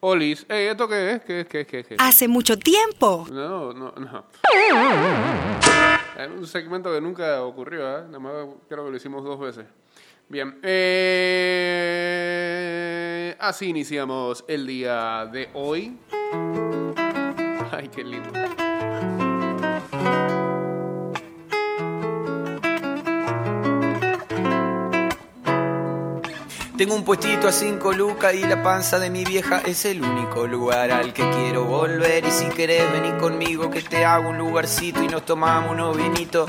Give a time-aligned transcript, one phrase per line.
[0.00, 0.44] Olis.
[0.48, 1.22] Ey, ¿esto qué es?
[1.22, 1.46] ¿Qué es?
[1.48, 1.66] ¿Qué es?
[1.66, 1.86] ¿Qué es?
[1.86, 2.00] ¿Qué es?
[2.00, 3.26] Hace mucho tiempo.
[3.30, 4.24] No, no, no.
[6.16, 8.02] Es un segmento que nunca ocurrió, ¿eh?
[8.06, 8.32] Nada más
[8.68, 9.64] creo que lo hicimos dos veces.
[10.28, 10.58] Bien.
[10.62, 10.84] eh,
[13.40, 15.96] así iniciamos el día de hoy.
[17.72, 18.30] Ay, qué lindo.
[26.78, 30.46] Tengo un puestito a cinco lucas y la panza de mi vieja es el único
[30.46, 32.24] lugar al que quiero volver.
[32.24, 36.48] Y si querés venir conmigo que te hago un lugarcito y nos tomamos unos vinitos.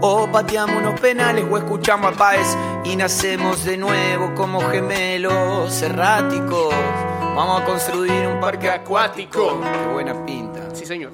[0.00, 6.74] O pateamos unos penales o escuchamos a Páez y nacemos de nuevo como gemelos erráticos.
[7.36, 9.60] Vamos a construir un parque acuático.
[9.60, 10.74] Qué buena pinta.
[10.74, 11.12] Sí, señor.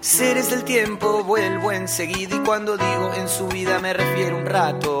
[0.00, 5.00] Seres del tiempo vuelvo enseguida y cuando digo en su vida me refiero un rato.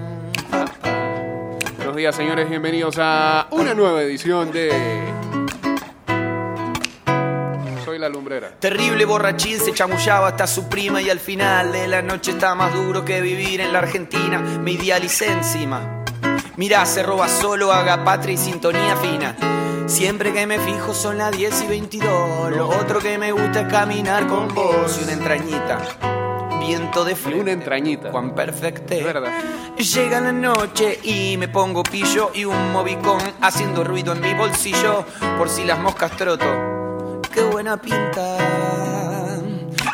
[1.91, 2.49] Buenos días, señores.
[2.49, 4.71] Bienvenidos a una nueva edición de.
[7.83, 8.51] Soy la lumbrera.
[8.61, 12.73] Terrible borrachín se chamullaba hasta su prima y al final de la noche está más
[12.73, 14.39] duro que vivir en la Argentina.
[14.39, 16.05] Me idealicé encima.
[16.55, 19.35] Mirá, se roba solo, haga patria y sintonía fina.
[19.87, 22.51] Siempre que me fijo son las 10 y 22.
[22.55, 26.20] Lo otro que me gusta es caminar con vos y una entrañita.
[26.61, 27.41] Viento de frente.
[27.41, 28.11] Una entrañita.
[28.11, 28.99] Juan perfecte.
[28.99, 29.31] Es verdad.
[29.77, 35.05] Llega la noche y me pongo pillo y un movicón haciendo ruido en mi bolsillo
[35.37, 37.21] por si las moscas troto.
[37.33, 38.37] Qué buena pinta.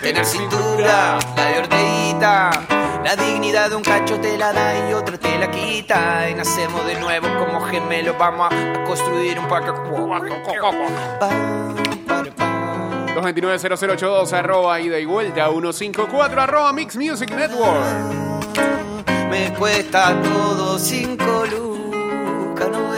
[0.01, 2.51] Tener cintura, la de orteguita.
[3.03, 6.29] La dignidad de un cacho te la da y otro te la quita.
[6.29, 8.17] Y nacemos de nuevo como gemelos.
[8.17, 9.71] Vamos a, a construir un parque.
[13.17, 13.47] Pam, pare, pam.
[13.47, 17.83] 229-0082 arroba ida y vuelta 154 arroba Mix Music Network.
[19.29, 22.93] Me cuesta todo cinco lucas, no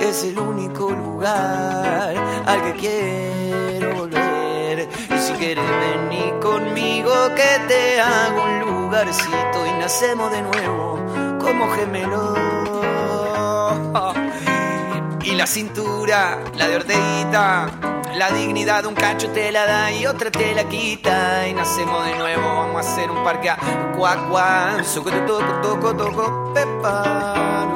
[0.00, 2.14] es el único lugar
[2.46, 4.88] al que quiero volver.
[5.14, 10.98] Y si quieres venir conmigo que te hago un lugarcito y nacemos de nuevo
[11.38, 12.38] como gemelos.
[15.22, 20.06] Y la cintura, la de orteguita, la dignidad de un cacho te la da y
[20.06, 21.48] otra te la quita.
[21.48, 23.56] Y nacemos de nuevo, vamos a hacer un parque a
[23.96, 24.84] cuac cuac.
[24.84, 27.70] Soco, toco, toco, toco, pepa.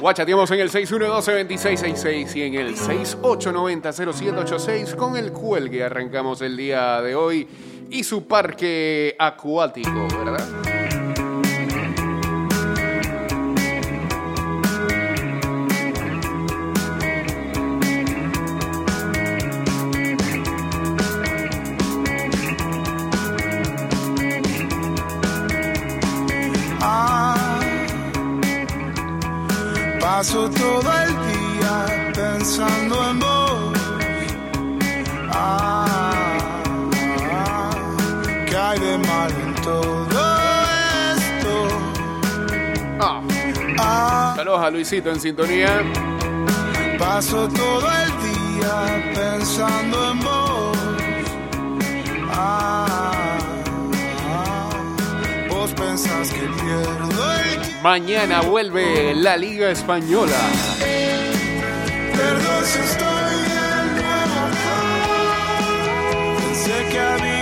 [0.00, 5.82] Guachateamos en el 612-2666 y en el 6890-0786 con el cuelgue.
[5.82, 7.48] Arrancamos el día de hoy
[7.90, 10.73] y su parque acuático, ¿verdad?
[44.64, 45.82] A Luisito en sintonía.
[46.98, 50.78] paso todo el día pensando en vos.
[52.30, 53.38] Ah,
[55.50, 57.82] vos pensás que pierdo el.
[57.82, 60.40] Mañana vuelve la Liga Española.
[62.16, 63.34] Perdón si estoy
[63.68, 64.24] acá.
[66.38, 67.33] Pensé que habías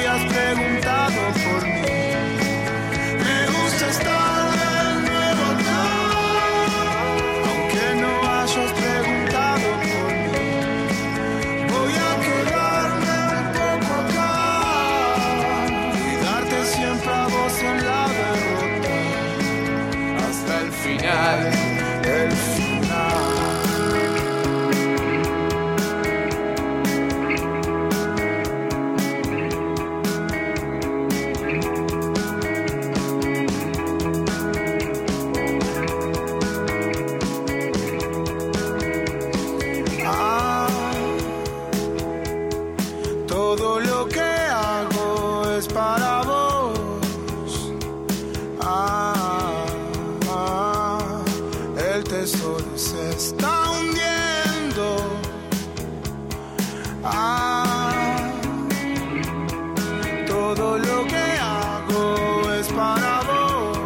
[60.63, 63.79] todo lo que hago es para vos.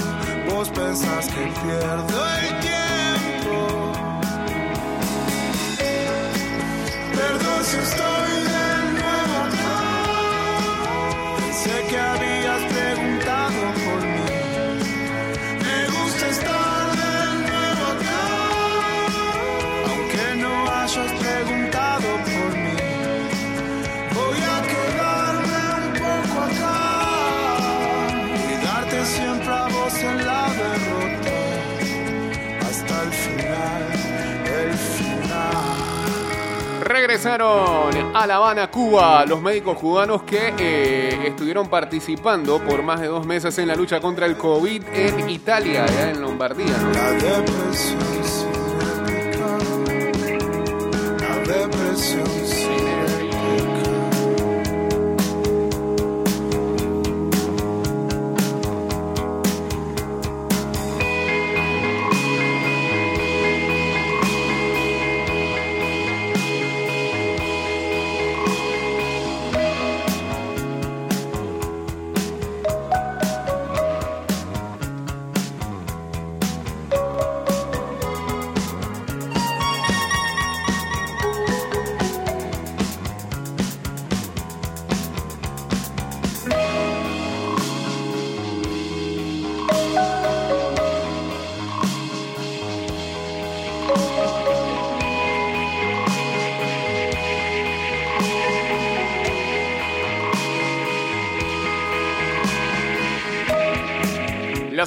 [0.49, 2.42] vos pensás que pierdo
[37.23, 43.07] Regresaron a La Habana, Cuba, los médicos cubanos que eh, estuvieron participando por más de
[43.07, 46.77] dos meses en la lucha contra el COVID en Italia, allá en Lombardía.
[46.77, 48.22] ¿no?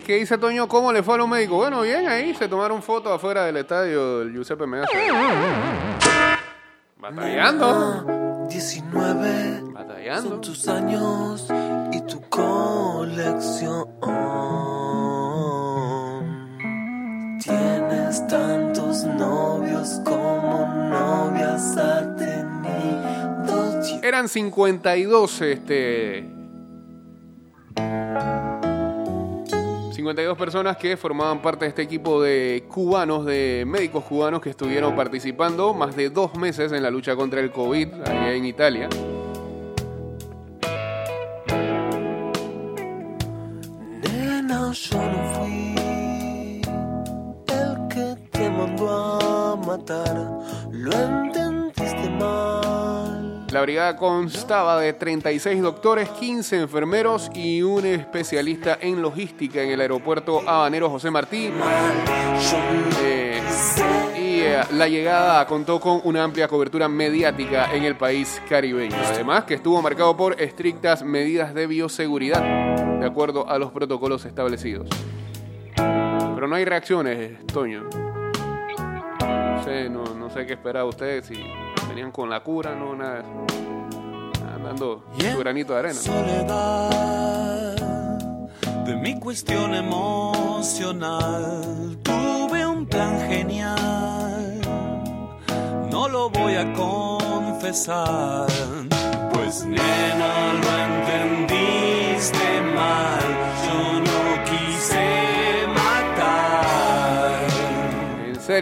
[0.00, 0.68] ¿qué dice Toño?
[0.68, 1.58] ¿Cómo le fue a los médicos?
[1.58, 4.96] Bueno, bien, ahí se tomaron fotos afuera del estadio del Giuseppe Meazza.
[6.98, 8.46] Batallando.
[8.48, 10.30] 19 Batallando.
[10.30, 11.46] son tus años
[11.92, 13.88] y tu colección.
[17.42, 22.42] Tienes tantos novios como novias ha tenido.
[24.02, 26.31] Eran 52, este.
[30.02, 34.96] 52 personas que formaban parte de este equipo de cubanos, de médicos cubanos que estuvieron
[34.96, 38.88] participando más de dos meses en la lucha contra el COVID allá en Italia.
[44.02, 46.62] Nena, yo no fui
[47.46, 51.31] el que te mandó a matar.
[53.52, 59.80] La brigada constaba de 36 doctores, 15 enfermeros y un especialista en logística en el
[59.82, 61.50] aeropuerto habanero José Martí.
[63.02, 63.42] Eh,
[64.18, 68.96] y eh, la llegada contó con una amplia cobertura mediática en el país caribeño.
[68.96, 74.88] Además, que estuvo marcado por estrictas medidas de bioseguridad, de acuerdo a los protocolos establecidos.
[75.76, 78.11] Pero no hay reacciones, Toño.
[79.26, 81.34] No sé, no, no sé qué esperaba ustedes, si
[81.88, 83.46] venían con la cura, no, nada de eso.
[84.54, 85.94] Andando su granito de arena.
[85.94, 87.32] soledad
[88.84, 91.62] de mi cuestión emocional.
[92.02, 94.60] Tuve un plan genial,
[95.90, 98.48] no lo voy a confesar.
[99.32, 103.51] Pues nena, lo entendiste mal,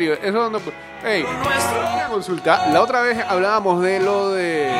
[0.01, 0.59] serio, eso no.
[1.05, 2.71] Hey, una consulta.
[2.71, 4.71] La otra vez hablábamos de lo de.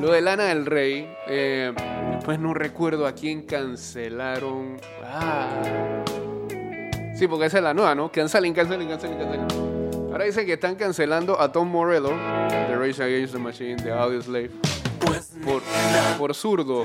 [0.00, 1.12] Lo de Lana del Rey.
[1.26, 1.72] Eh,
[2.14, 4.76] después no recuerdo a quién cancelaron.
[5.04, 5.48] Ah.
[7.14, 8.12] Sí, porque esa es la nueva, ¿no?
[8.12, 9.46] Cancelen, cancelen, cancelen, cancelen.
[10.12, 14.22] Ahora dicen que están cancelando a Tom Morello de Rage Against the Machine, de Audio
[14.22, 14.50] Slave.
[15.44, 15.62] Por,
[16.18, 16.84] por zurdo.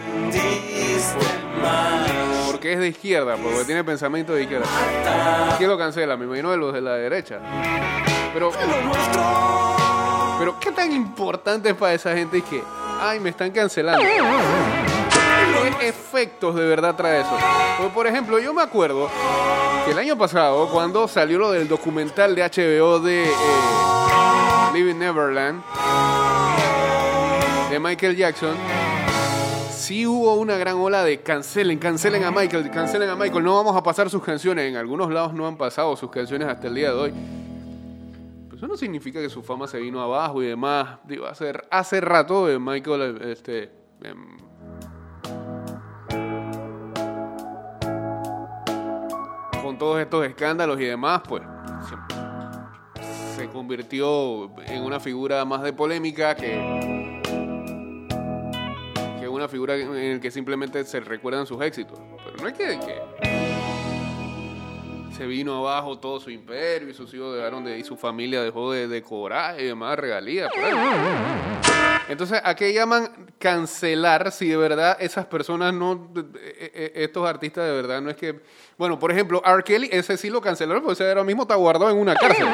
[2.47, 4.67] Porque es de izquierda, porque tiene pensamiento de izquierda.
[5.57, 6.17] ¿Quién lo cancela?
[6.17, 7.39] Me imagino de los de la derecha.
[8.33, 8.51] Pero.
[10.39, 12.63] Pero, ¿qué tan importante es para esa gente que,
[12.99, 14.01] ay, me están cancelando?
[15.79, 17.37] ¿Qué efectos de verdad trae eso?
[17.77, 19.07] Porque, por ejemplo, yo me acuerdo
[19.85, 23.29] que el año pasado, cuando salió lo del documental de HBO de eh,
[24.73, 25.61] Living Neverland,
[27.71, 28.53] de Michael Jackson,
[29.71, 33.77] sí hubo una gran ola de cancelen, cancelen a Michael, cancelen a Michael, no vamos
[33.77, 34.69] a pasar sus canciones.
[34.69, 37.13] En algunos lados no han pasado sus canciones hasta el día de hoy.
[38.43, 40.99] Pero eso no significa que su fama se vino abajo y demás.
[41.05, 43.71] Digo, hace, hace rato eh, Michael, este,
[44.03, 44.37] em,
[49.63, 51.41] con todos estos escándalos y demás, pues
[53.37, 57.00] se, convirtió en una figura más de polémica que
[59.41, 61.99] una figura en la que simplemente se recuerdan sus éxitos.
[62.23, 63.01] Pero no es que,
[65.17, 68.71] se vino abajo todo su imperio y sus hijos dejaron de y su familia dejó
[68.71, 70.51] de, de cobrar y demás regalías.
[72.07, 77.65] Entonces, ¿a qué llaman cancelar si de verdad esas personas no, eh, eh, estos artistas
[77.65, 78.41] de verdad no es que,
[78.77, 79.63] bueno, por ejemplo, R.
[79.63, 82.47] Kelly, ese sí lo cancelaron porque ese ahora mismo está guardado en una cárcel.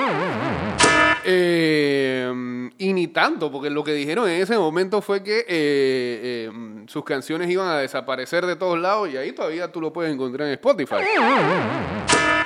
[1.30, 6.52] Eh, y ni tanto, porque lo que dijeron en ese momento fue que eh, eh,
[6.88, 10.48] sus canciones iban a desaparecer de todos lados y ahí todavía tú lo puedes encontrar
[10.48, 10.96] en Spotify.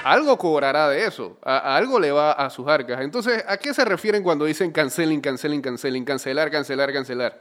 [0.03, 3.01] Algo cobrará de eso, algo le va a sus arcas.
[3.01, 7.39] Entonces, ¿a qué se refieren cuando dicen cancelen, cancelen, cancelen, cancelar, cancelar, cancelar?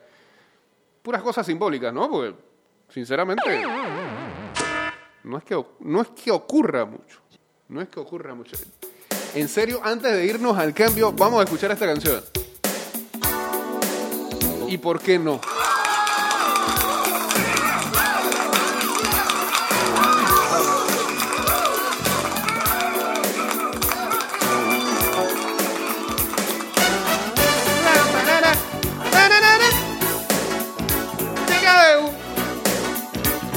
[1.00, 2.10] Puras cosas simbólicas, ¿no?
[2.10, 2.34] Porque,
[2.90, 3.64] sinceramente,
[5.24, 7.20] no es que, no es que ocurra mucho.
[7.66, 8.58] No es que ocurra mucho.
[9.34, 12.20] En serio, antes de irnos al cambio, vamos a escuchar esta canción.
[14.68, 15.40] ¿Y por qué no?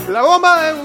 [0.10, 0.83] La bomba de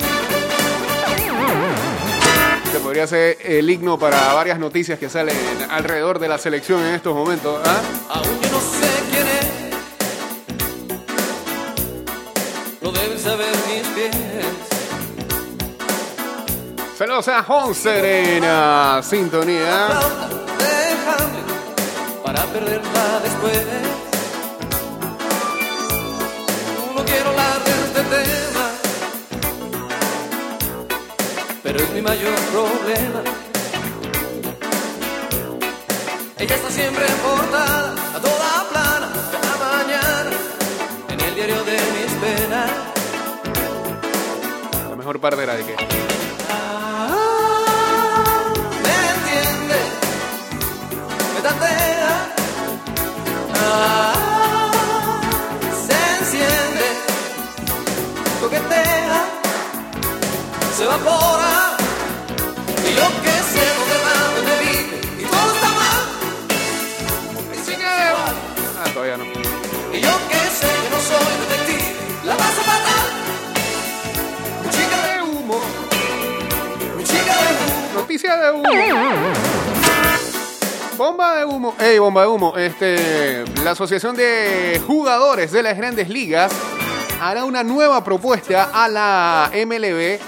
[2.88, 5.36] podría ser el himno para varias noticias que salen
[5.68, 7.60] alrededor de la selección en estos momentos.
[7.62, 7.82] ¿ah?
[8.08, 9.46] Aún yo no sé quién es.
[12.80, 14.16] Lo deben saber mis pies.
[16.96, 19.88] Saludos a Jon Serena, sintonía.
[20.58, 21.42] Déjame
[22.24, 23.87] para perderla después.
[31.78, 33.22] Pero es mi mayor problema.
[36.38, 40.30] Ella está siempre portada, a toda plana, cada mañana,
[41.08, 42.70] en el diario de mis penas.
[44.90, 45.76] La mejor parte era de que.
[48.84, 49.80] me entiende,
[51.34, 52.14] me tantea,
[53.54, 54.14] ah,
[55.86, 56.86] se enciende,
[58.40, 59.20] coquetea,
[60.76, 61.37] se evapora,
[78.36, 78.68] de humo.
[80.96, 81.74] Bomba de humo.
[81.78, 82.56] Ey, bomba de humo.
[82.56, 86.52] Este, la Asociación de Jugadores de las Grandes Ligas
[87.20, 90.18] hará una nueva propuesta a la MLB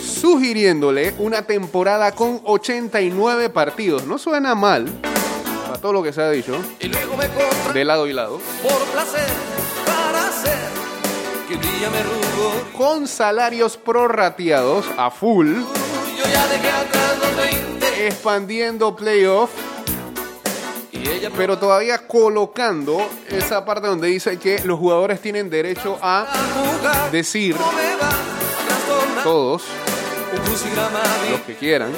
[0.00, 4.06] sugiriéndole una temporada con 89 partidos.
[4.06, 4.86] No suena mal,
[5.82, 7.28] todo lo que se ha dicho, Y luego me
[7.74, 8.40] de lado y lado.
[8.62, 9.28] por placer
[9.84, 10.56] para hacer
[11.48, 12.72] que un día me rubor.
[12.72, 19.50] Con salarios prorrateados a full, Yo ya dejé atrás los 20 expandiendo playoff
[20.92, 26.26] y ella pero todavía colocando esa parte donde dice que los jugadores tienen derecho a
[27.10, 27.56] decir,
[29.24, 29.62] todos
[31.30, 31.92] los que quieran,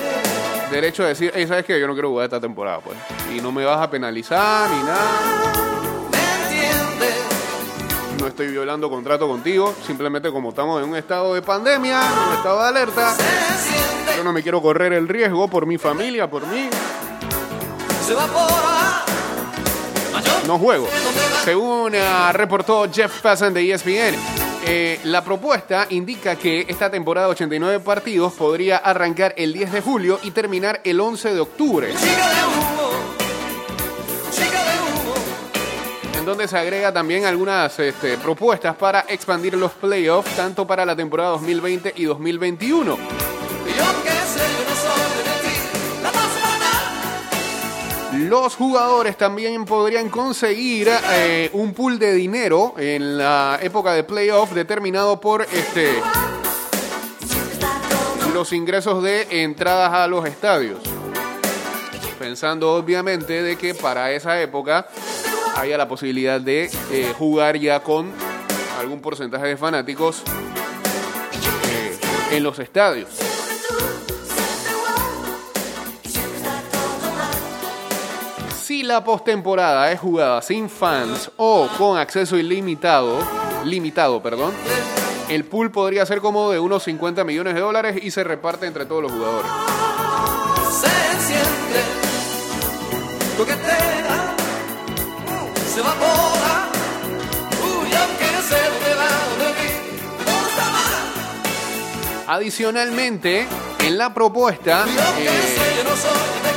[0.74, 1.78] derecho a decir, hey, ¿sabes qué?
[1.78, 2.98] Yo no quiero jugar esta temporada, pues.
[3.34, 5.52] Y no me vas a penalizar ni nada,
[8.18, 12.34] no estoy violando contrato contigo, simplemente como estamos en un estado de pandemia, en un
[12.36, 13.14] estado de alerta,
[14.16, 16.68] yo no me quiero correr el riesgo por mi familia, por mí,
[20.46, 20.88] no juego.
[21.44, 24.14] Según ah, reportó Jeff Passan de ESPN,
[24.66, 29.80] eh, la propuesta indica que esta temporada de 89 partidos podría arrancar el 10 de
[29.80, 32.90] julio y terminar el 11 de octubre, Chica de humo,
[34.30, 35.14] chica de humo.
[36.18, 40.96] en donde se agrega también algunas este, propuestas para expandir los playoffs tanto para la
[40.96, 42.96] temporada 2020 y 2021.
[48.28, 54.52] Los jugadores también podrían conseguir eh, un pool de dinero en la época de playoff
[54.52, 55.90] determinado por este
[58.32, 60.80] los ingresos de entradas a los estadios.
[62.18, 64.88] Pensando obviamente de que para esa época
[65.56, 68.10] haya la posibilidad de eh, jugar ya con
[68.80, 70.22] algún porcentaje de fanáticos
[71.68, 71.98] eh,
[72.32, 73.33] en los estadios.
[78.84, 83.18] La postemporada es jugada sin fans o con acceso ilimitado,
[83.64, 84.52] limitado, perdón,
[85.28, 88.84] el pool podría ser como de unos 50 millones de dólares y se reparte entre
[88.84, 89.50] todos los jugadores.
[102.26, 103.46] Adicionalmente,
[103.80, 104.86] en la propuesta
[105.18, 105.28] eh,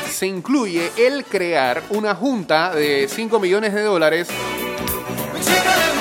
[0.10, 4.28] se incluye el crear una junta de 5 millones de dólares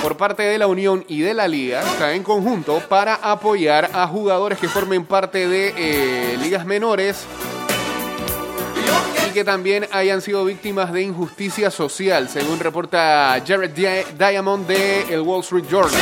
[0.02, 4.06] por parte de la Unión y de la Liga, o en conjunto, para apoyar a
[4.06, 7.24] jugadores que formen parte de eh, ligas menores
[9.28, 15.12] y que también hayan sido víctimas de injusticia social, según reporta Jared Di- Diamond de
[15.12, 16.00] el Wall Street Journal.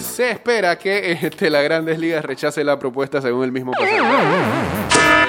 [0.00, 3.98] Se espera que este, la Grandes Ligas rechace la propuesta según el mismo pasaje.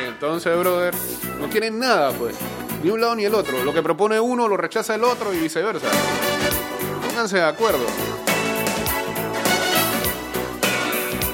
[0.08, 0.94] Entonces, brother,
[1.40, 2.36] no quieren nada, pues.
[2.84, 3.64] Ni un lado ni el otro.
[3.64, 5.88] Lo que propone uno lo rechaza el otro y viceversa.
[7.08, 7.86] Pónganse de acuerdo.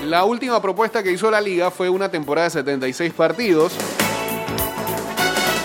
[0.06, 3.74] La última propuesta que hizo la liga fue una temporada de 76 partidos.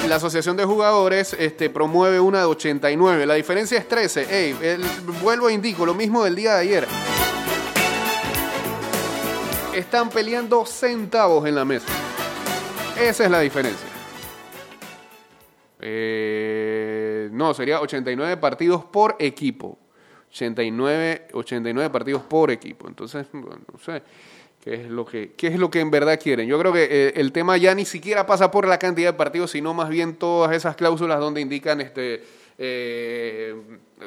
[0.09, 3.27] La asociación de jugadores este, promueve una de 89.
[3.27, 4.27] La diferencia es 13.
[4.31, 4.83] Ey, el-
[5.21, 6.87] vuelvo e indico lo mismo del día de ayer.
[9.75, 11.87] Están peleando centavos en la mesa.
[13.01, 13.89] Esa es la diferencia.
[15.81, 19.76] Eh, no, sería 89 partidos por equipo.
[20.30, 22.87] 89, 89 partidos por equipo.
[22.89, 24.02] Entonces, bueno, no sé
[24.67, 26.49] qué es lo que, qué es lo que en verdad quieren.
[26.49, 29.52] Yo creo que eh, el tema ya ni siquiera pasa por la cantidad de partidos,
[29.52, 32.25] sino más bien todas esas cláusulas donde indican este
[32.59, 33.55] eh,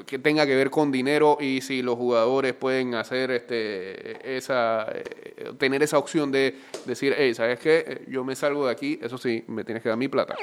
[0.06, 5.54] que tenga que ver con dinero y si los jugadores pueden hacer este esa eh,
[5.58, 8.02] tener esa opción de decir, hey, ¿sabes qué?
[8.10, 10.36] Yo me salgo de aquí, eso sí, me tienes que dar mi plata.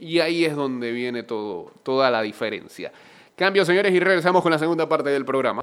[0.00, 2.90] Y ahí, es donde viene todo, toda la diferencia.
[3.36, 5.62] Cambio, señores, y regresamos con la segunda parte del programa.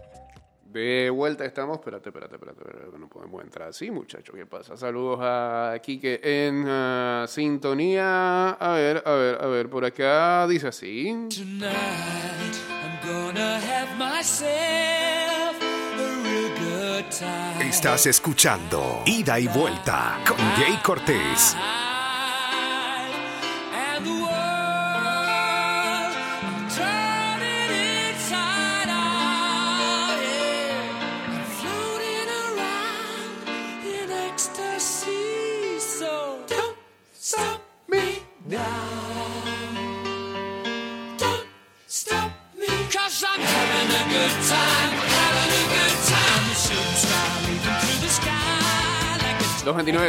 [0.72, 1.80] De vuelta estamos.
[1.80, 2.62] Espérate, espérate, espérate.
[2.62, 4.36] espérate, No podemos entrar así, muchachos.
[4.36, 4.78] ¿Qué pasa?
[4.78, 8.52] Saludos a Kike en ah, sintonía.
[8.52, 9.70] A ver, a ver, a ver.
[9.70, 11.06] Por acá dice así.
[11.30, 17.68] Tonight, I'm gonna have myself a real good time.
[17.68, 21.56] Estás escuchando Ida y Vuelta con Jay Cortés.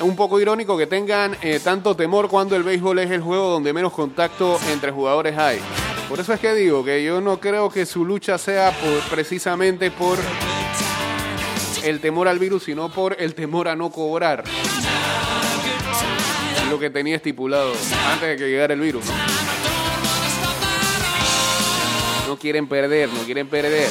[0.00, 3.72] Un poco irónico que tengan eh, tanto temor cuando el béisbol es el juego donde
[3.72, 5.60] menos contacto entre jugadores hay.
[6.08, 9.90] Por eso es que digo que yo no creo que su lucha sea por, precisamente
[9.90, 10.18] por
[11.84, 14.44] el temor al virus, sino por el temor a no cobrar.
[16.70, 17.72] Lo que tenía estipulado
[18.12, 19.04] antes de que llegara el virus.
[22.26, 23.88] No quieren perder, no quieren perder.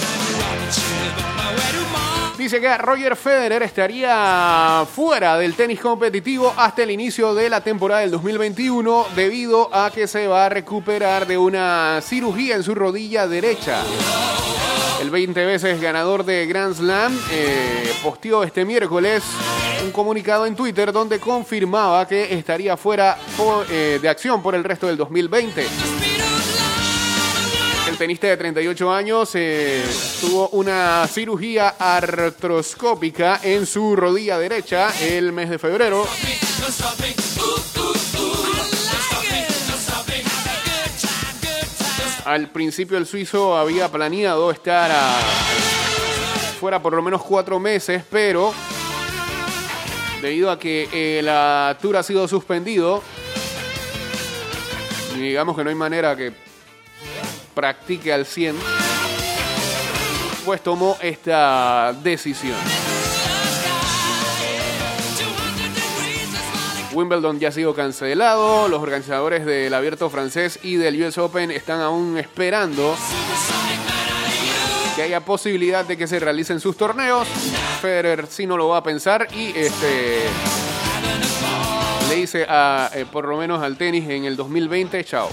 [2.38, 8.02] Dice que Roger Federer estaría fuera del tenis competitivo hasta el inicio de la temporada
[8.02, 13.28] del 2021 debido a que se va a recuperar de una cirugía en su rodilla
[13.28, 13.84] derecha.
[15.00, 19.24] El 20 veces ganador de Grand Slam eh, posteó este miércoles
[19.84, 23.17] un comunicado en Twitter donde confirmaba que estaría fuera
[23.69, 26.03] eh, de acción por el resto del 2020.
[27.93, 29.84] El tenista de 38 años eh,
[30.19, 36.08] tuvo una cirugía artroscópica en su rodilla derecha el mes de febrero.
[42.25, 44.91] Al principio el suizo había planeado estar
[46.60, 48.56] fuera por lo menos cuatro meses, pero
[50.19, 53.03] debido a que eh, la tour ha sido suspendido.
[55.15, 56.42] Digamos que no hay manera que
[57.54, 58.56] practique al 100.
[60.46, 62.58] Pues tomó esta decisión.
[66.94, 68.68] Wimbledon ya ha sido cancelado.
[68.68, 72.96] Los organizadores del Abierto Francés y del US Open están aún esperando
[74.96, 77.28] que haya posibilidad de que se realicen sus torneos.
[77.82, 80.20] Federer sí no lo va a pensar y este
[82.10, 85.30] le dice a eh, por lo menos al tenis en el 2020 chao.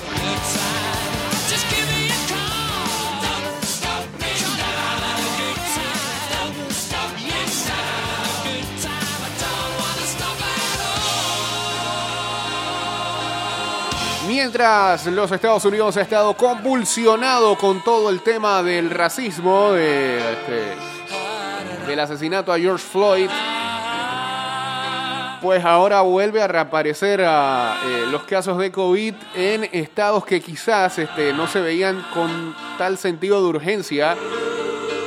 [14.43, 20.77] Mientras los Estados Unidos ha estado convulsionado con todo el tema del racismo, este,
[21.87, 23.29] del asesinato a George Floyd,
[25.43, 30.99] pues ahora vuelve a reaparecer a, eh, los casos de COVID en estados que quizás
[30.99, 34.17] este, no se veían con tal sentido de urgencia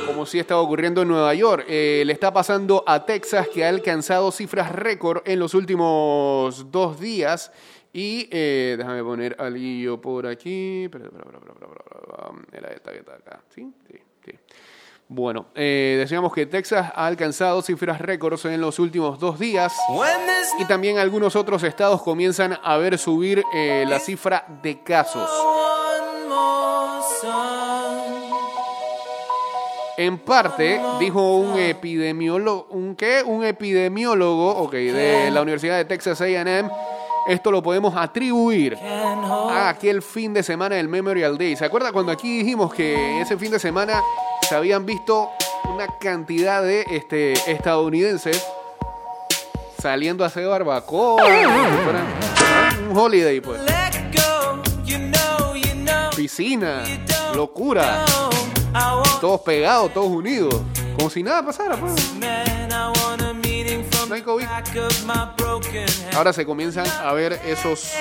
[0.06, 1.64] como sí estaba ocurriendo en Nueva York.
[1.68, 7.00] Eh, le está pasando a Texas que ha alcanzado cifras récord en los últimos dos
[7.00, 7.50] días.
[7.96, 10.84] Y eh, déjame poner al guillo por aquí.
[10.84, 11.04] Espera.
[12.52, 13.40] Era esta que está acá.
[13.54, 13.72] ¿Sí?
[13.86, 14.32] Sí, sí.
[15.06, 19.72] Bueno, eh, decíamos que Texas ha alcanzado cifras récords en los últimos dos días.
[20.58, 25.30] Y también algunos otros estados comienzan a ver subir eh, la cifra de casos.
[29.96, 33.22] En parte, dijo un epidemiólogo, ¿un qué?
[33.24, 36.68] Un epidemiólogo, ok, de la Universidad de Texas A&M.
[37.26, 41.56] Esto lo podemos atribuir a aquel fin de semana del Memorial Day.
[41.56, 44.02] ¿Se acuerda cuando aquí dijimos que ese fin de semana
[44.46, 45.30] se habían visto
[45.72, 48.44] una cantidad de este, estadounidenses
[49.80, 51.24] saliendo a hacer barbacoa?
[52.90, 53.62] Un holiday, pues.
[56.14, 56.82] Piscina,
[57.34, 58.04] locura.
[59.20, 60.60] Todos pegados, todos unidos.
[60.98, 61.94] Como si nada pasara, pues.
[66.14, 67.92] Ahora se comienzan a ver esos,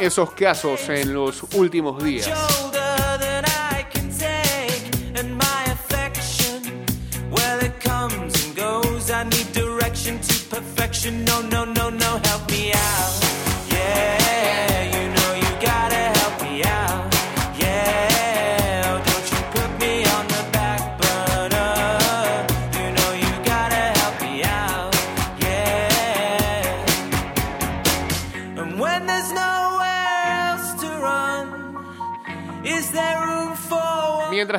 [0.00, 2.28] esos casos en los últimos días.
[11.10, 13.29] No, no, no, no, help me out.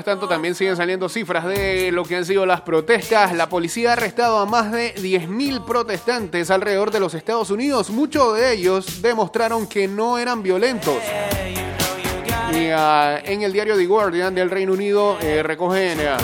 [0.02, 3.36] Mientras tanto, también siguen saliendo cifras de lo que han sido las protestas.
[3.36, 7.92] La policía ha arrestado a más de 10.000 protestantes alrededor de los Estados Unidos.
[7.92, 10.98] Muchos de ellos demostraron que no eran violentos.
[12.52, 16.18] Y ah, en el diario The Guardian del Reino Unido eh, recogen burner?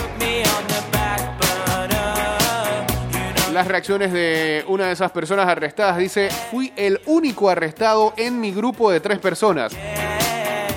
[3.52, 5.98] las reacciones de una de esas personas arrestadas.
[5.98, 9.72] Dice, fui el único arrestado en mi grupo de tres personas.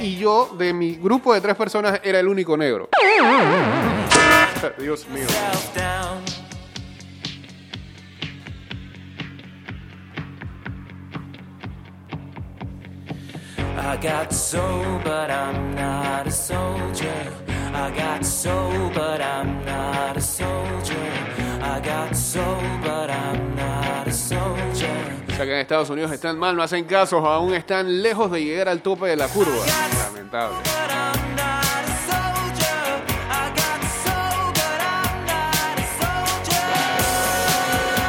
[0.01, 2.89] Y yo, de mi grupo de tres personas, era el único negro.
[4.79, 5.27] Dios mío.
[13.77, 17.33] I got soul, but I'm not a soldier.
[17.73, 20.95] I got soul, but I'm not a soldier.
[21.61, 25.20] I got soul, but I'm not a soldier.
[25.45, 28.81] Que en Estados Unidos están mal, no hacen casos, aún están lejos de llegar al
[28.81, 29.65] tope de la curva.
[29.97, 30.57] Lamentable.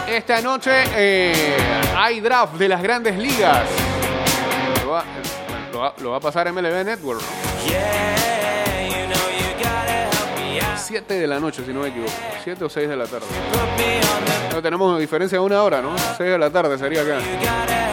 [0.08, 1.56] Esta noche eh,
[1.96, 3.66] hay draft de las grandes ligas.
[6.02, 7.22] Lo va, a pasar MLB Network.
[10.92, 12.12] 7 de la noche, si no me equivoco.
[12.44, 13.24] 7 o 6 de la tarde.
[14.52, 15.96] No tenemos diferencia de una hora, ¿no?
[15.96, 17.91] 6 de la tarde sería acá.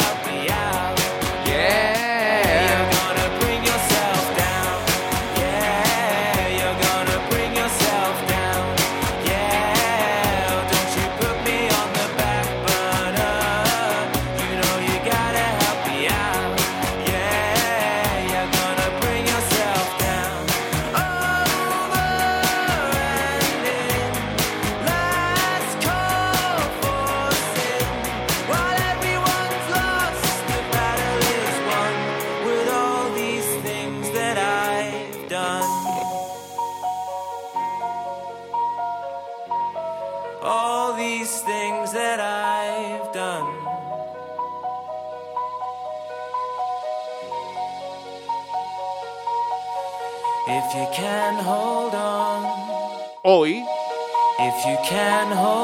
[53.50, 53.64] Hoy,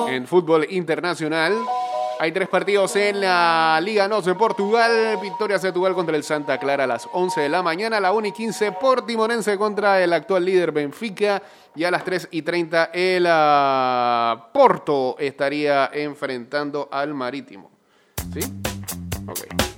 [0.09, 1.53] en fútbol internacional,
[2.19, 5.19] hay tres partidos en la Liga NOS en Portugal.
[5.21, 7.99] Victoria Setúbal contra el Santa Clara a las 11 de la mañana.
[7.99, 11.43] La 1 y 15 Portimonense contra el actual líder Benfica.
[11.75, 17.69] Y a las 3 y 30 el ah, Porto estaría enfrentando al Marítimo.
[18.33, 18.39] ¿Sí?
[19.27, 19.74] Ok.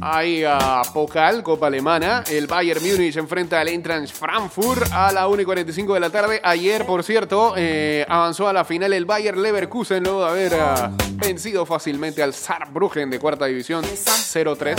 [0.00, 2.24] Hay a Pokal, Copa Alemana.
[2.30, 6.40] El Bayern Múnich enfrenta al Eintracht Frankfurt a la 1 y 45 de la tarde.
[6.42, 10.90] Ayer, por cierto, eh, avanzó a la final el Bayern Leverkusen luego de haber ah,
[11.16, 14.76] vencido fácilmente al Saarbrücken de cuarta división 0-3.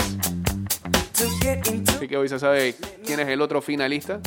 [1.22, 1.92] to get into.
[1.92, 4.20] Así que hoy se sabe quién es el otro finalista.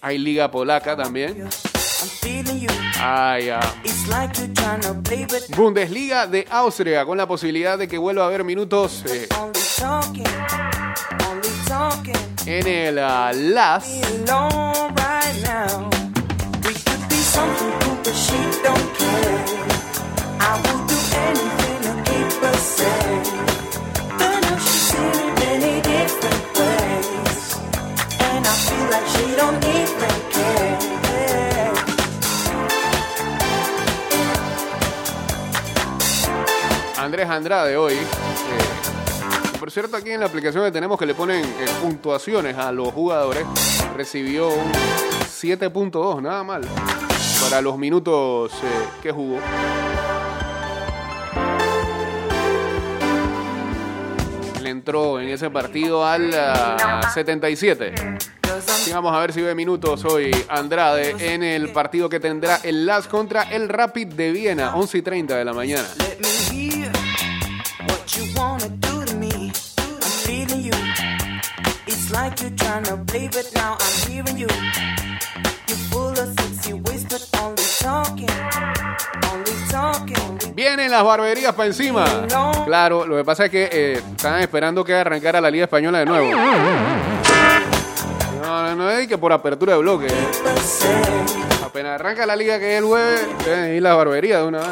[0.00, 1.48] Hay Liga Polaca también.
[2.98, 3.46] I'm feeling you.
[3.46, 7.78] Hay ah, It's like you're trying to play, but Bundesliga de Austria con la posibilidad
[7.78, 9.28] de que vuelva a haber minutos eh,
[12.46, 13.84] en el LAS.
[37.06, 37.92] Andrés Andrade hoy.
[37.92, 42.72] eh, por cierto, aquí en la aplicación que tenemos que le ponen eh, puntuaciones a
[42.72, 43.46] los jugadores,
[43.96, 46.62] recibió un 7.2, nada mal,
[47.40, 48.66] para los minutos eh,
[49.00, 49.38] que jugó.
[54.60, 57.94] Le entró en ese partido al ah, 77.
[58.88, 62.84] Y vamos a ver si ve minutos hoy Andrade en el partido que tendrá el
[62.84, 65.86] LAS contra el Rapid de Viena, 11 y 30 de la mañana.
[72.84, 74.46] Play, but now I'm hearing you.
[75.68, 78.28] You're full of sexy ways, but only talking,
[79.32, 80.16] only talking.
[80.28, 82.04] Only Vienen las barberías para encima.
[82.64, 86.06] Claro, lo que pasa es que eh, están esperando que arrancara la Liga Española de
[86.06, 86.30] nuevo.
[88.42, 90.06] No, no, no es que por apertura de bloque.
[90.06, 90.30] eh.
[91.64, 94.68] Apenas arranca la liga que es el jueves, deben ir las barberías de una vez.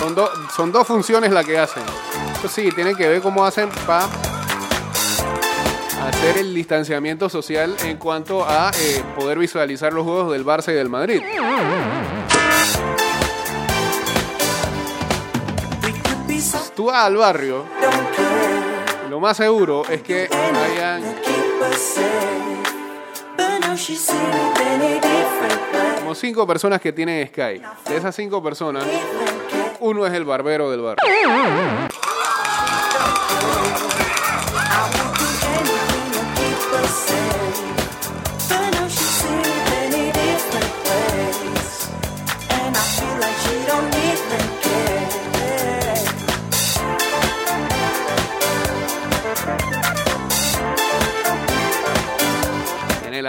[0.00, 1.82] Son, dos son dos funciones las que hacen.
[2.38, 4.04] Eso sí, tienen que ver cómo hacen para
[6.06, 10.74] hacer el distanciamiento social en cuanto a eh, poder visualizar los juegos del Barça y
[10.74, 11.20] del Madrid.
[16.76, 17.64] Tú vas al barrio,
[19.10, 21.02] lo más seguro es que hayan
[25.98, 27.60] como cinco personas que tienen Sky.
[27.88, 28.84] De esas cinco personas,
[29.80, 31.02] uno es el barbero del barrio.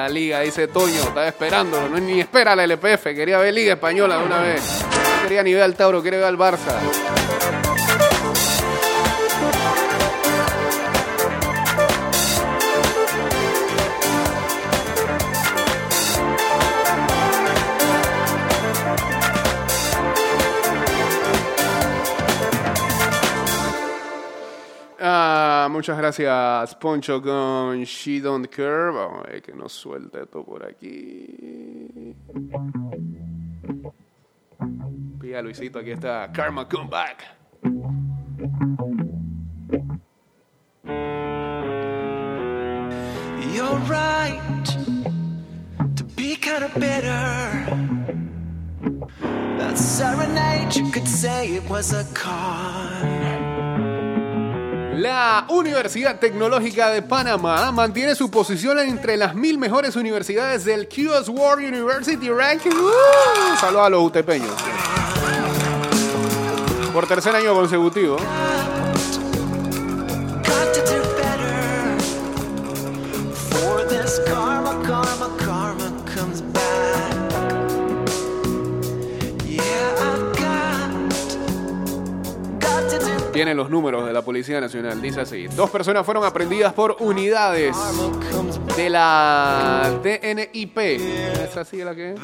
[0.10, 4.26] Liga, dice Toño, estaba esperándolo, no ni espera la LPF, quería ver Liga Española de
[4.26, 4.62] una vez.
[4.82, 7.09] No quería ni ver al Tauro, quiere ver al Barça.
[25.79, 28.91] Muchas gracias, Poncho, con She Don't Care.
[28.91, 32.13] Vamos a ver que nos suelta esto por aquí.
[35.21, 37.23] Pilla, Luisito, aquí está Karma Come Back.
[43.53, 44.65] You're right
[45.95, 47.07] to be kind of bitter.
[49.57, 53.38] That serenade, you could say it was a con.
[54.99, 61.29] La Universidad Tecnológica de Panamá mantiene su posición entre las mil mejores universidades del QS
[61.29, 62.71] World University Ranking.
[62.71, 63.57] ¡Uh!
[63.57, 64.51] Saludos a los utepeños.
[66.91, 68.17] Por tercer año consecutivo.
[83.39, 85.02] Tienen los números de la Policía Nacional.
[85.02, 85.47] Dice así.
[85.47, 87.73] Dos personas fueron aprendidas por unidades
[88.75, 90.78] de la DNIP.
[90.78, 92.19] ¿Es así la que es?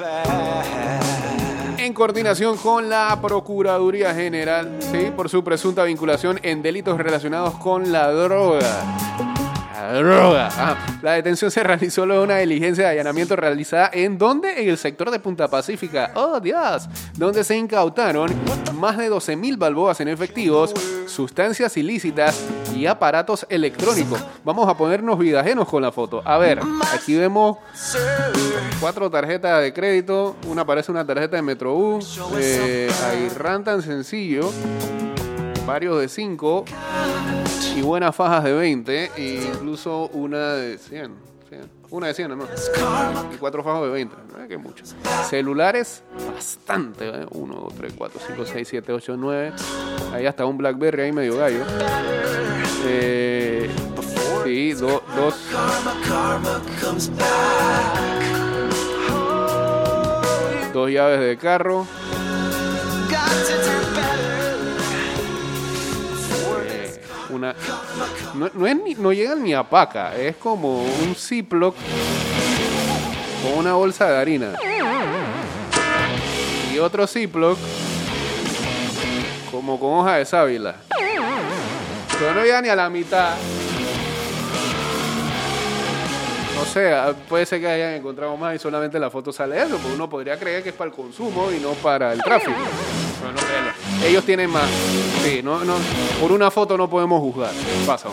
[1.78, 5.14] en coordinación con la Procuraduría General, ¿sí?
[5.16, 9.45] por su presunta vinculación en delitos relacionados con la droga.
[9.94, 10.50] Droga.
[10.58, 14.62] Ah, la detención se realizó luego de una diligencia de allanamiento realizada en donde?
[14.62, 16.12] En el sector de Punta Pacífica.
[16.16, 16.88] Oh, Dios.
[17.16, 18.34] Donde se incautaron
[18.76, 20.74] más de 12 mil balboas en efectivos,
[21.08, 22.44] sustancias ilícitas
[22.76, 24.20] y aparatos electrónicos.
[24.44, 26.22] Vamos a ponernos vidajenos con la foto.
[26.26, 26.60] A ver,
[26.94, 27.58] aquí vemos
[28.80, 30.36] cuatro tarjetas de crédito.
[30.48, 32.20] Una parece una tarjeta de Metrobús.
[32.38, 34.52] Eh, Airran tan sencillo.
[35.66, 36.66] Varios de 5
[37.76, 41.16] y buenas fajas de 20, e incluso una de 100.
[41.50, 41.62] 100.
[41.90, 42.46] Una de 100, ¿no?
[43.34, 44.84] Y cuatro fajas de 20, no que mucho.
[45.30, 47.26] Celulares, bastante, ¿eh?
[47.32, 49.54] 1, 2, 3, 4, 5, 6, 7, 8, 9.
[50.14, 51.64] Ahí hasta un Blackberry ahí medio gallo.
[52.86, 53.70] Eh,
[54.44, 55.36] sí, do- dos.
[60.74, 61.88] Dos llaves de carro.
[67.36, 67.56] Una
[68.34, 71.76] no, no es ni- no llegan ni a paca, es como un Ziploc
[73.44, 74.54] con una bolsa de harina.
[76.74, 77.58] Y otro Ziploc
[79.52, 80.76] como con hoja de sábila.
[82.20, 83.36] Pero no llega ni a la mitad.
[86.56, 89.78] No sé, ah, puede ser que hayan encontrado más y solamente la foto sale eso,
[89.78, 92.54] porque uno podría creer que es para el consumo y no para el tráfico.
[94.06, 94.70] Ellos tienen más.
[95.24, 95.76] Sí, no, no,
[96.20, 97.52] por una foto no podemos juzgar.
[97.86, 98.10] Pasa.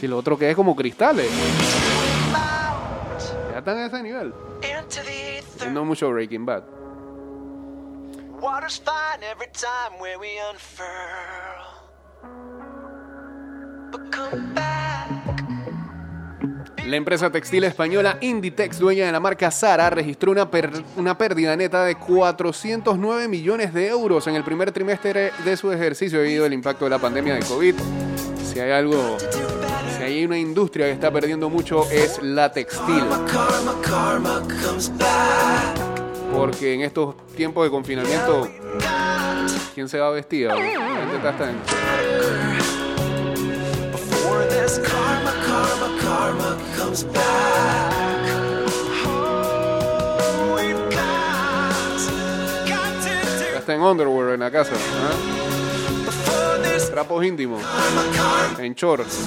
[0.00, 1.30] Si lo otro que es como cristales.
[3.52, 4.34] Ya están a ese nivel.
[5.72, 6.64] No mucho Breaking Bad.
[8.40, 10.86] Water's fine every time where we unfurl.
[13.90, 14.65] But come back.
[16.86, 20.48] La empresa textil española Inditex, dueña de la marca Zara, registró una,
[20.96, 26.20] una pérdida neta de 409 millones de euros en el primer trimestre de su ejercicio
[26.20, 27.74] debido al impacto de la pandemia de COVID.
[28.44, 29.16] Si hay algo,
[29.96, 33.02] si hay una industria que está perdiendo mucho es la textil.
[36.32, 38.48] Porque en estos tiempos de confinamiento,
[39.74, 40.54] ¿quién se va vestida?
[53.58, 54.72] Está en- en underwear en la casa.
[56.62, 57.62] this Trapos íntimos,
[58.58, 59.24] en shorts,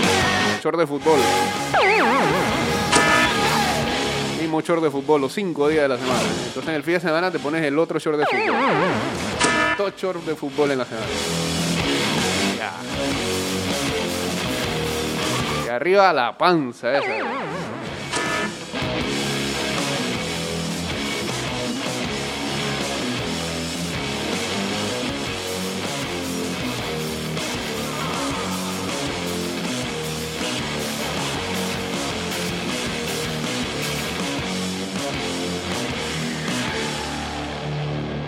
[0.63, 1.19] short de fútbol.
[4.39, 6.19] Mismo short de fútbol los cinco días de la semana.
[6.47, 8.55] Entonces en el fin de semana te pones el otro short de fútbol.
[9.77, 11.05] Dos shorts de fútbol en la semana.
[15.69, 17.05] Arriba la panza esa.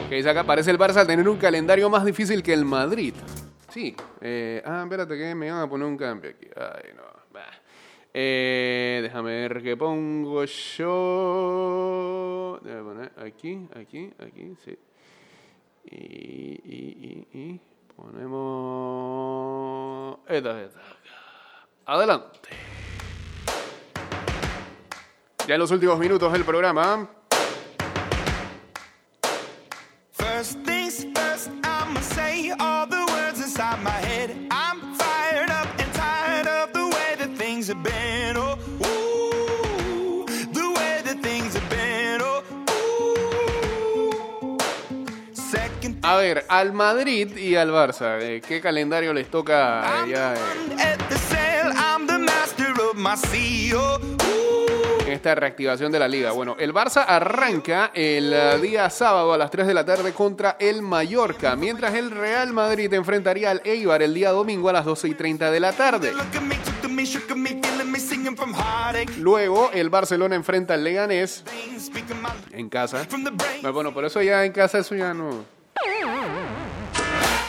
[0.10, 3.14] Que dice acá, parece el Barça tener un calendario más difícil que el Madrid.
[3.70, 3.96] Sí.
[4.20, 6.48] eh, ah, espérate que me van a poner un cambio aquí.
[6.54, 7.21] Ay, no.
[8.14, 11.00] Eh, déjame ver qué pongo yo.
[12.62, 14.78] Déjame poner aquí, aquí, aquí, sí.
[15.86, 17.60] Y, y, y, y
[17.96, 19.32] ponemos...
[20.28, 20.82] Esta, esta.
[21.86, 22.50] Adelante.
[25.48, 27.21] Ya en los últimos minutos del programa.
[37.72, 38.38] Have been.
[38.38, 42.22] Oh, ooh, the way that things have been.
[42.22, 42.44] Oh,
[44.04, 44.58] ooh.
[45.34, 50.34] Second A ver, al Madrid y al Barça, eh, ¿qué calendario les toca eh, ya
[50.34, 50.38] eh,
[55.06, 56.32] en esta reactivación de la liga?
[56.32, 60.82] Bueno, el Barça arranca el día sábado a las 3 de la tarde contra el
[60.82, 65.14] Mallorca, mientras el Real Madrid enfrentaría al Eibar el día domingo a las 12 y
[65.14, 66.12] 30 de la tarde.
[69.18, 71.44] Luego, el Barcelona enfrenta al Leganés
[72.52, 73.02] en casa.
[73.72, 75.46] Bueno, por eso ya en casa eso ya no...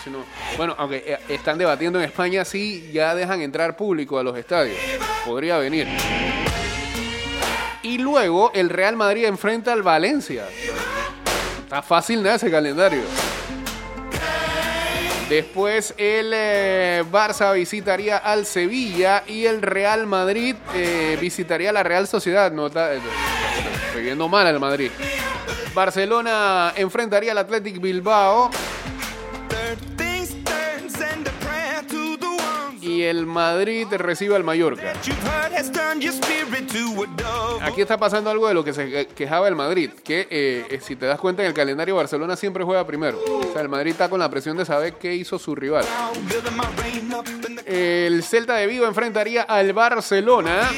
[0.07, 0.25] No-
[0.57, 4.77] Bueno, aunque eh, están debatiendo en España si ya dejan entrar público a los estadios.
[5.25, 5.87] Podría venir.
[7.83, 10.45] Y luego el Real Madrid enfrenta al Valencia.
[11.65, 13.03] Está fácil nada ese calendario.
[15.33, 22.07] Después el eh, Barça visitaría al Sevilla y el Real Madrid eh, visitaría la Real
[22.07, 22.53] Sociedad.
[22.53, 23.01] No, eh,
[23.97, 24.91] viendo mal al Madrid.
[25.73, 28.51] Barcelona enfrentaría al Athletic Bilbao
[33.03, 34.93] y el Madrid recibe al Mallorca.
[37.61, 41.07] Aquí está pasando algo de lo que se quejaba el Madrid, que eh, si te
[41.07, 43.19] das cuenta en el calendario Barcelona siempre juega primero.
[43.27, 45.85] O sea, el Madrid está con la presión de saber qué hizo su rival.
[47.67, 50.71] El Celta de Vigo enfrentaría al Barcelona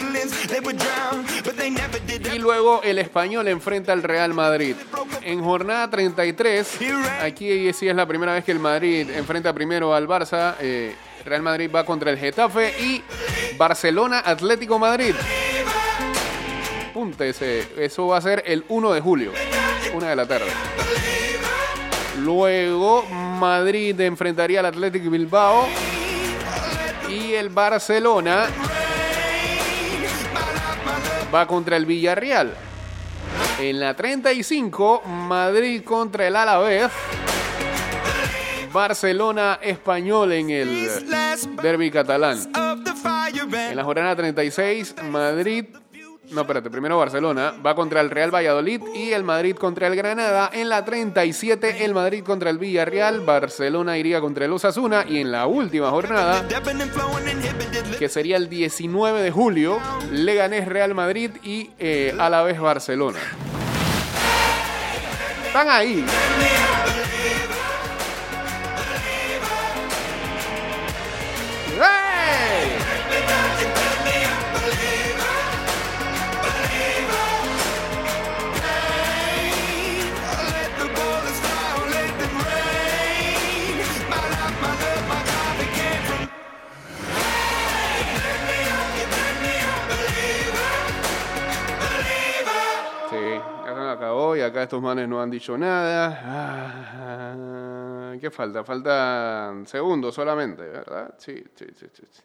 [2.32, 4.76] y luego el Español enfrenta al Real Madrid.
[5.22, 6.78] En jornada 33,
[7.22, 10.54] aquí sí es la primera vez que el Madrid enfrenta primero al Barça.
[10.60, 10.94] eh,
[11.24, 13.02] Real Madrid va contra el Getafe y
[13.56, 15.14] Barcelona Atlético Madrid.
[16.92, 19.32] Púntese, eso va a ser el 1 de julio,
[19.94, 20.50] una de la tarde.
[22.20, 25.66] Luego Madrid enfrentaría al Atlético Bilbao
[27.08, 28.46] y el Barcelona
[31.34, 32.54] va contra el Villarreal.
[33.58, 36.90] En la 35, Madrid contra el Alavés.
[38.74, 40.90] Barcelona español en el
[41.62, 42.40] derby catalán.
[43.70, 45.66] En la jornada 36, Madrid.
[46.32, 50.50] No, espérate, primero Barcelona va contra el Real Valladolid y el Madrid contra el Granada.
[50.52, 53.20] En la 37, el Madrid contra el Villarreal.
[53.20, 55.04] Barcelona iría contra el Osasuna.
[55.08, 56.44] Y en la última jornada,
[57.96, 59.78] que sería el 19 de julio,
[60.10, 63.20] Leganés Real Madrid y eh, Alavés Barcelona.
[65.46, 66.04] Están ahí.
[94.36, 96.20] Y acá estos manes no han dicho nada.
[96.24, 98.64] Ah, ¿Qué falta?
[98.64, 101.14] Faltan segundos solamente, ¿verdad?
[101.18, 102.22] Sí, sí, sí, sí.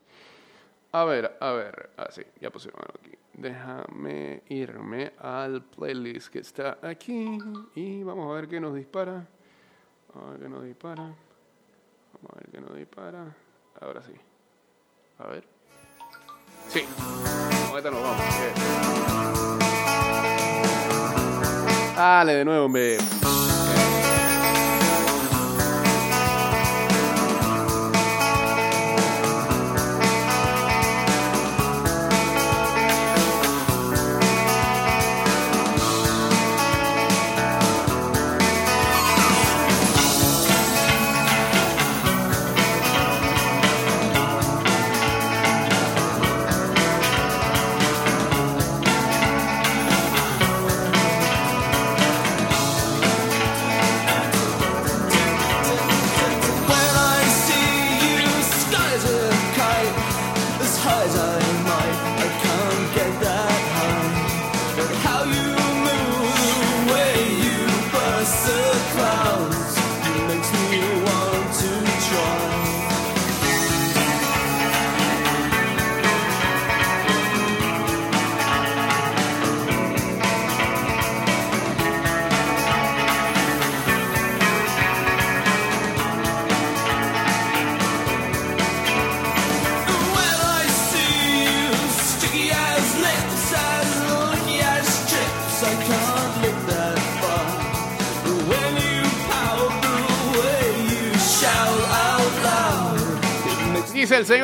[0.91, 1.91] A ver, a ver.
[1.97, 3.11] Ah, sí, ya pusieron aquí.
[3.33, 7.37] Déjame irme al playlist que está aquí
[7.75, 9.25] y vamos a ver qué nos dispara.
[10.15, 11.03] A ver qué nos dispara.
[11.03, 13.35] Vamos a ver qué nos dispara.
[13.81, 14.13] Ahora sí.
[15.19, 15.47] A ver.
[16.67, 16.85] Sí.
[17.71, 18.88] Ahorita nos vamos.
[21.99, 23.18] Dale de nuevo, hombre.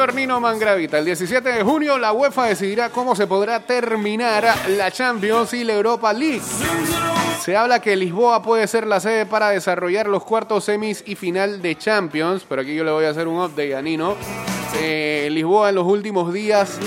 [0.06, 4.91] Señor Nino Mangravita, el 17 de junio la UEFA decidirá cómo se podrá terminar la
[4.91, 6.43] Champions y la Europa League.
[7.41, 11.60] Se habla que Lisboa puede ser la sede para desarrollar los cuartos semis y final
[11.60, 14.16] de Champions, pero aquí yo le voy a hacer un update a Nino.
[14.80, 16.78] Eh, Lisboa en los últimos días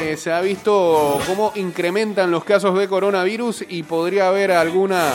[0.00, 5.12] eh, se ha visto cómo incrementan los casos de coronavirus y podría haber alguna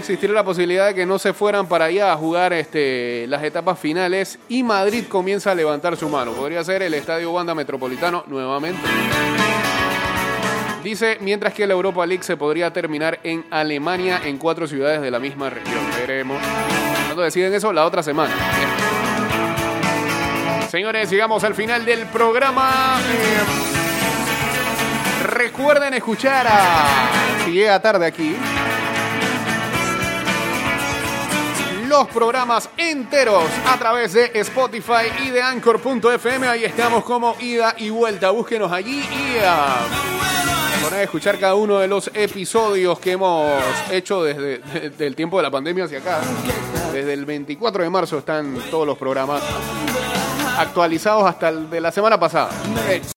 [0.00, 3.78] existir la posibilidad de que no se fueran para allá a jugar este, las etapas
[3.78, 6.32] finales y Madrid comienza a levantar su mano.
[6.32, 8.80] Podría ser el Estadio Wanda Metropolitano nuevamente.
[10.82, 15.10] Dice, mientras que la Europa League se podría terminar en Alemania en cuatro ciudades de
[15.10, 15.84] la misma región.
[15.98, 16.40] Veremos.
[17.06, 17.72] ¿Cuándo deciden eso?
[17.72, 18.34] La otra semana.
[20.70, 22.98] Señores, llegamos al final del programa.
[23.12, 23.40] Eh,
[25.24, 26.86] recuerden escuchar a...
[27.44, 28.34] Si llega tarde aquí,
[31.90, 36.46] los programas enteros a través de Spotify y de Anchor.fm.
[36.46, 38.30] Ahí estamos como ida y vuelta.
[38.30, 39.80] Búsquenos allí y ah,
[40.84, 43.60] podrán escuchar cada uno de los episodios que hemos
[43.90, 46.20] hecho desde, desde el tiempo de la pandemia hacia acá.
[46.92, 49.42] Desde el 24 de marzo están todos los programas
[50.58, 52.50] actualizados hasta el de la semana pasada.